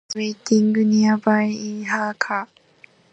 [0.11, 2.47] Kim was waiting nearby in her car.